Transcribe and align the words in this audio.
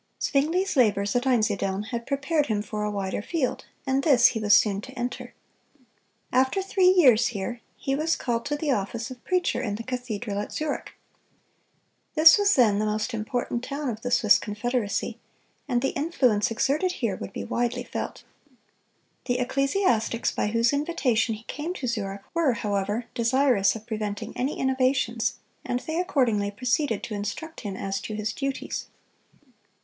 Zwingle's 0.19 0.75
labors 0.75 1.15
at 1.15 1.27
Einsiedeln 1.27 1.89
had 1.91 2.07
prepared 2.07 2.47
him 2.47 2.63
for 2.63 2.83
a 2.83 2.89
wider 2.89 3.21
field, 3.21 3.65
and 3.85 4.01
this 4.01 4.29
he 4.29 4.39
was 4.39 4.57
soon 4.57 4.81
to 4.81 4.91
enter. 4.93 5.35
After 6.31 6.59
three 6.63 6.87
years 6.89 7.27
here, 7.27 7.61
he 7.77 7.93
was 7.93 8.15
called 8.15 8.43
to 8.47 8.55
the 8.55 8.71
office 8.71 9.11
of 9.11 9.23
preacher 9.23 9.61
in 9.61 9.75
the 9.75 9.83
cathedral 9.83 10.39
at 10.39 10.51
Zurich. 10.53 10.95
This 12.15 12.39
was 12.39 12.55
then 12.55 12.79
the 12.79 12.85
most 12.87 13.13
important 13.13 13.63
town 13.63 13.89
of 13.89 14.01
the 14.01 14.09
Swiss 14.09 14.39
confederacy, 14.39 15.19
and 15.67 15.83
the 15.83 15.89
influence 15.89 16.49
exerted 16.49 16.93
here 16.93 17.15
would 17.15 17.31
be 17.31 17.43
widely 17.43 17.83
felt. 17.83 18.23
The 19.25 19.37
ecclesiastics 19.37 20.31
by 20.31 20.47
whose 20.47 20.73
invitation 20.73 21.35
he 21.35 21.43
came 21.43 21.75
to 21.75 21.85
Zurich 21.85 22.21
were, 22.33 22.53
however, 22.53 23.05
desirous 23.13 23.75
of 23.75 23.85
preventing 23.85 24.35
any 24.35 24.57
innovations, 24.59 25.35
and 25.63 25.79
they 25.81 25.99
accordingly 25.99 26.49
proceeded 26.49 27.03
to 27.03 27.13
instruct 27.13 27.59
him 27.59 27.75
as 27.75 28.01
to 28.01 28.15
his 28.15 28.33
duties. 28.33 28.87